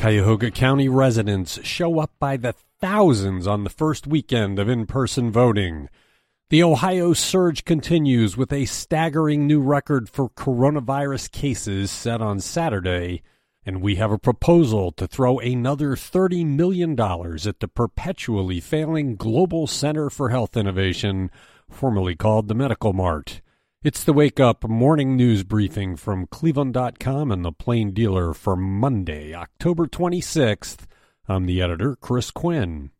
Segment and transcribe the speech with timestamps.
[0.00, 5.30] Cuyahoga County residents show up by the thousands on the first weekend of in person
[5.30, 5.90] voting.
[6.48, 13.20] The Ohio surge continues with a staggering new record for coronavirus cases set on Saturday,
[13.66, 19.66] and we have a proposal to throw another $30 million at the perpetually failing Global
[19.66, 21.30] Center for Health Innovation,
[21.68, 23.42] formerly called the Medical Mart.
[23.82, 29.32] It's the Wake Up Morning News Briefing from Cleveland.com and the Plain Dealer for Monday,
[29.32, 30.80] October 26th.
[31.26, 32.90] I'm the editor, Chris Quinn.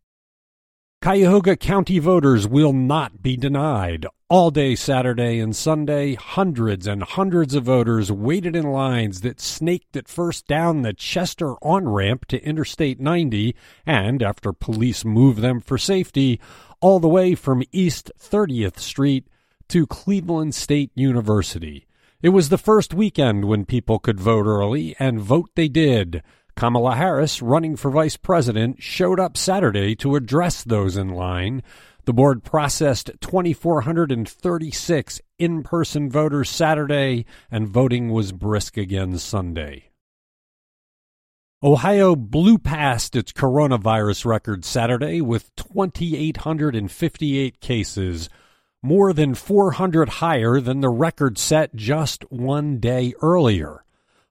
[1.03, 4.07] Cuyahoga County voters will not be denied.
[4.31, 9.99] All day Saturday and Sunday, hundreds and hundreds of voters waited in lines that snaked
[9.99, 15.61] at first down the Chester on ramp to Interstate 90 and, after police moved them
[15.61, 16.41] for safety,
[16.81, 19.27] all the way from East 30th Street
[19.71, 21.87] to Cleveland State University.
[22.23, 26.25] It was the first weekend when people could vote early, and vote they did.
[26.57, 31.63] Kamala Harris, running for vice president, showed up Saturday to address those in line.
[32.05, 39.91] The board processed 2,436 in person voters Saturday, and voting was brisk again Sunday.
[41.63, 48.29] Ohio blew past its coronavirus record Saturday with 2,858 cases
[48.83, 53.85] more than 400 higher than the record set just one day earlier.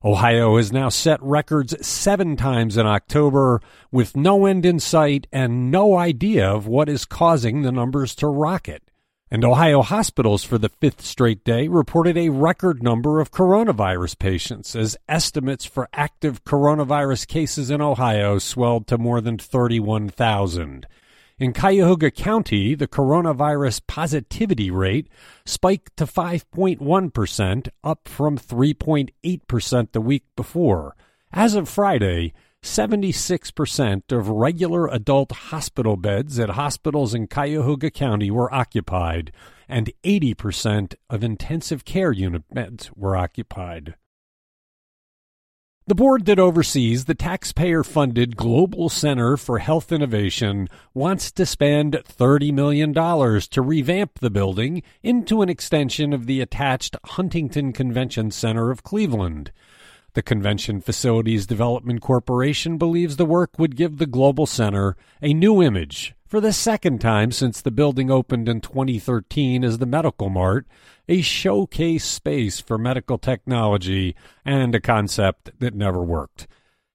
[0.03, 5.69] Ohio has now set records seven times in October with no end in sight and
[5.69, 8.81] no idea of what is causing the numbers to rocket.
[9.31, 14.75] And Ohio hospitals for the fifth straight day reported a record number of coronavirus patients
[14.75, 20.87] as estimates for active coronavirus cases in Ohio swelled to more than 31,000.
[21.39, 25.07] In Cuyahoga County, the coronavirus positivity rate
[25.45, 30.97] spiked to 5.1%, up from 3.8% the week before.
[31.31, 38.53] As of Friday, 76% of regular adult hospital beds at hospitals in Cuyahoga County were
[38.53, 39.31] occupied,
[39.69, 43.95] and 80% of intensive care unit beds were occupied.
[45.89, 51.93] The board that oversees the taxpayer funded Global Center for Health Innovation wants to spend
[52.07, 58.69] $30 million to revamp the building into an extension of the attached Huntington Convention Center
[58.69, 59.51] of Cleveland.
[60.13, 65.59] The Convention Facilities Development Corporation believes the work would give the Global Center a new
[65.59, 70.67] image for the second time since the building opened in 2013 as the Medical Mart,
[71.07, 76.47] a showcase space for medical technology and a concept that never worked.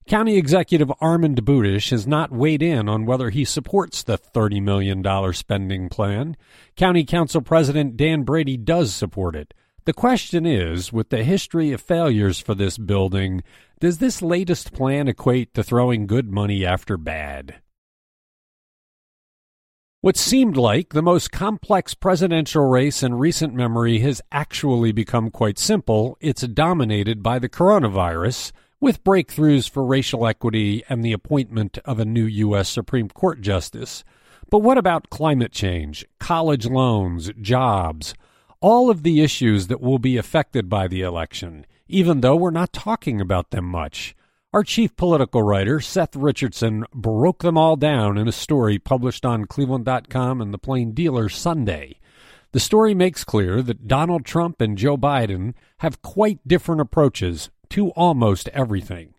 [0.07, 5.33] County Executive Armond Budish has not weighed in on whether he supports the $30 million
[5.33, 6.37] spending plan.
[6.77, 9.53] County Council President Dan Brady does support it.
[9.85, 13.43] The question is, with the history of failures for this building,
[13.81, 17.57] does this latest plan equate to throwing good money after bad?
[20.05, 25.59] What seemed like the most complex presidential race in recent memory has actually become quite
[25.59, 26.19] simple.
[26.21, 32.05] It's dominated by the coronavirus, with breakthroughs for racial equity and the appointment of a
[32.05, 32.69] new U.S.
[32.69, 34.05] Supreme Court justice.
[34.51, 38.13] But what about climate change, college loans, jobs?
[38.61, 42.75] All of the issues that will be affected by the election, even though we're not
[42.75, 44.15] talking about them much.
[44.55, 49.47] Our chief political writer, Seth Richardson, broke them all down in a story published on
[49.47, 51.99] Cleveland.com and the Plain Dealer Sunday.
[52.53, 57.89] The story makes clear that Donald Trump and Joe Biden have quite different approaches to
[57.97, 59.15] almost everything.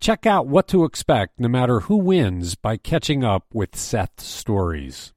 [0.00, 5.12] Check out what to expect no matter who wins by catching up with Seth's stories.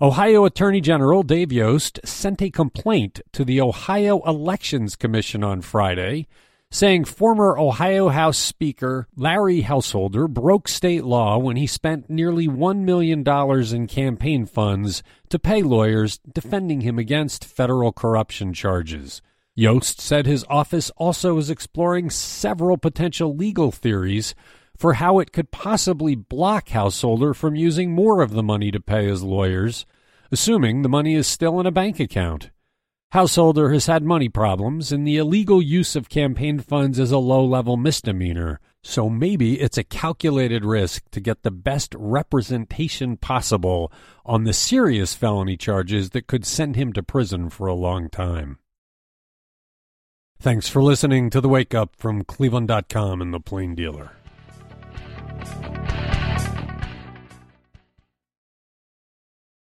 [0.00, 6.28] Ohio Attorney General Dave Yost sent a complaint to the Ohio Elections Commission on Friday
[6.70, 12.80] saying former Ohio House Speaker Larry Householder broke state law when he spent nearly $1
[12.80, 13.24] million
[13.74, 19.22] in campaign funds to pay lawyers defending him against federal corruption charges.
[19.54, 24.34] Yost said his office also is exploring several potential legal theories
[24.76, 29.06] for how it could possibly block Householder from using more of the money to pay
[29.06, 29.84] his lawyers,
[30.30, 32.50] assuming the money is still in a bank account.
[33.12, 37.42] Householder has had money problems, and the illegal use of campaign funds is a low
[37.42, 38.60] level misdemeanor.
[38.82, 43.90] So maybe it's a calculated risk to get the best representation possible
[44.26, 48.58] on the serious felony charges that could send him to prison for a long time.
[50.38, 54.17] Thanks for listening to the Wake Up from Cleveland.com and the Plain Dealer.